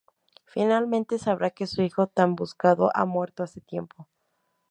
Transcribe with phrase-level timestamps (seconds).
[0.45, 4.07] Finalmente sabrá que su hijo tan buscado ha muerto hace tiempo.